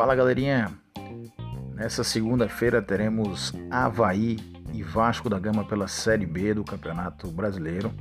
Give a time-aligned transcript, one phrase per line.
[0.00, 0.72] Fala galerinha,
[1.74, 4.38] nessa segunda-feira teremos Havaí
[4.72, 7.92] e Vasco da Gama pela Série B do Campeonato Brasileiro.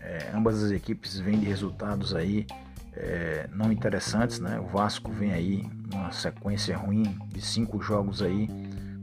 [0.00, 2.46] É, ambas as equipes vêm de resultados aí
[2.92, 4.60] é, não interessantes, né?
[4.60, 8.46] O Vasco vem aí numa sequência ruim de cinco jogos aí,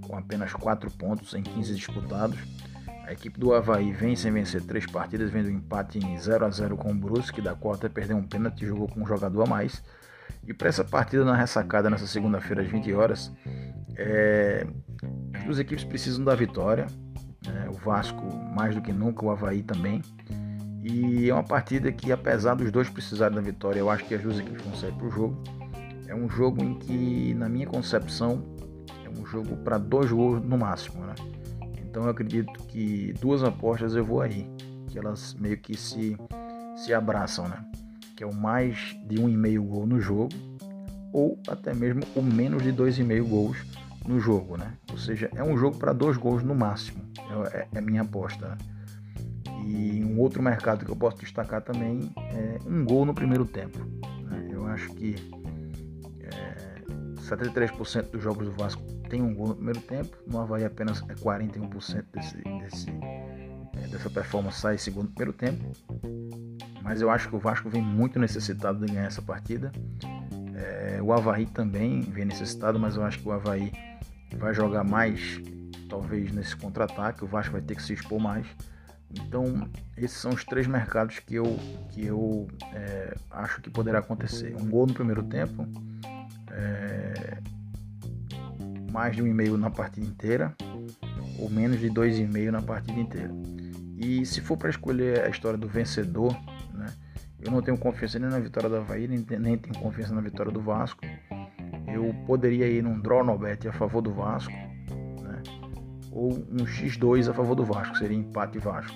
[0.02, 2.38] com apenas quatro pontos em 15 disputados.
[3.04, 6.52] A equipe do Havaí vem sem vencer três partidas, vendo um empate em 0 a
[6.52, 9.42] 0 com o Brusque, da qual até perdeu um pênalti e jogou com um jogador
[9.42, 9.82] a mais.
[10.48, 13.32] E para essa partida na ressacada nessa segunda-feira às 20 horas,
[13.96, 14.66] é...
[15.34, 16.88] as duas equipes precisam da vitória.
[17.46, 17.68] Né?
[17.70, 18.24] O Vasco
[18.56, 20.02] mais do que nunca, o Havaí também.
[20.84, 24.22] E é uma partida que, apesar dos dois precisarem da vitória, eu acho que as
[24.22, 25.44] duas equipes vão sair para o jogo.
[26.08, 28.44] É um jogo em que, na minha concepção,
[29.06, 31.06] é um jogo para dois gols no máximo.
[31.06, 31.14] Né?
[31.92, 34.50] Então eu acredito que duas apostas eu vou aí,
[34.88, 36.18] que elas meio que se,
[36.76, 37.64] se abraçam, né?
[38.22, 40.30] Que é o mais de um e meio gol no jogo,
[41.12, 43.58] ou até mesmo o menos de dois e meio gols
[44.08, 44.74] no jogo, né?
[44.92, 47.02] Ou seja, é um jogo para dois gols no máximo,
[47.52, 48.50] é, é, a minha aposta.
[48.50, 48.58] Né?
[49.66, 53.80] E um outro mercado que eu posso destacar também é um gol no primeiro tempo.
[54.24, 54.50] Né?
[54.52, 55.16] Eu acho que
[56.20, 56.82] é,
[57.22, 61.16] 73% dos jogos do Vasco tem um gol no primeiro tempo, no Havaí apenas é
[61.16, 65.72] 41% desse, desse, é, dessa performance sai segundo primeiro tempo.
[66.82, 69.72] Mas eu acho que o Vasco vem muito necessitado de ganhar essa partida.
[70.56, 73.72] É, o Havaí também vem necessitado, mas eu acho que o Havaí
[74.38, 75.40] vai jogar mais,
[75.90, 77.24] talvez nesse contra-ataque.
[77.24, 78.46] O Vasco vai ter que se expor mais.
[79.14, 81.60] Então, esses são os três mercados que eu,
[81.90, 84.56] que eu é, acho que poderá acontecer.
[84.56, 85.68] Um gol no primeiro tempo,
[86.50, 87.38] é,
[88.92, 90.56] mais de um e meio na partida inteira,
[91.38, 93.32] ou menos de dois e meio na partida inteira.
[93.98, 96.36] E se for para escolher a história do vencedor?
[97.44, 100.52] Eu não tenho confiança nem na vitória do Havaí, nem, nem tenho confiança na vitória
[100.52, 101.02] do Vasco.
[101.88, 105.42] Eu poderia ir num draw no bet a favor do Vasco, né?
[106.12, 108.96] ou um X2 a favor do Vasco, seria empate Vasco.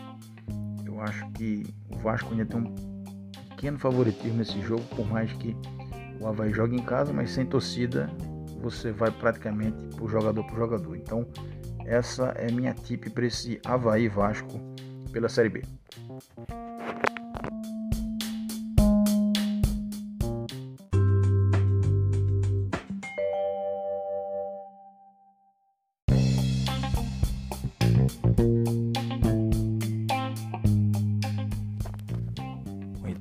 [0.86, 2.76] Eu acho que o Vasco ainda tem um
[3.50, 5.56] pequeno favoritismo nesse jogo, por mais que
[6.22, 8.10] o Havaí jogue em casa, mas sem torcida
[8.62, 10.96] você vai praticamente por jogador por jogador.
[10.96, 11.28] Então,
[11.86, 14.60] essa é minha tip para esse Havaí Vasco
[15.12, 15.62] pela Série B.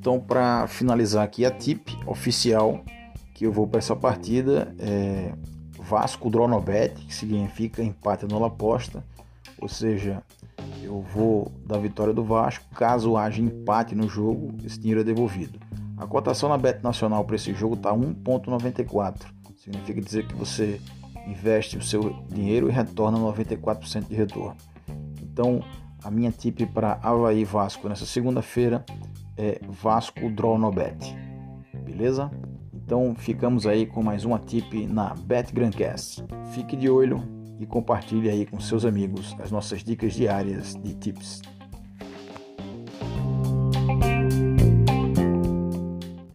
[0.04, 2.84] Então, para finalizar aqui a tip oficial
[3.32, 5.32] que eu vou para essa partida é
[5.78, 9.02] Vasco Dronobet, que significa empate no aposta,
[9.58, 10.22] ou seja,
[10.82, 12.66] eu vou da vitória do Vasco.
[12.74, 15.58] Caso haja empate no jogo, esse dinheiro é devolvido.
[15.96, 19.22] A cotação na Bet Nacional para esse jogo está 1,94.
[19.56, 20.82] Significa dizer que você
[21.26, 24.56] investe o seu dinheiro e retorna 94% de retorno.
[25.22, 25.64] Então,
[26.02, 28.84] a minha tip para Havaí Vasco nessa segunda-feira
[29.36, 30.20] é Vasco
[30.74, 31.16] Bet.
[31.84, 32.30] Beleza?
[32.72, 36.24] Então ficamos aí com mais uma tip na Bet Grandcast.
[36.52, 37.22] Fique de olho
[37.58, 41.42] e compartilhe aí com seus amigos as nossas dicas diárias de tips.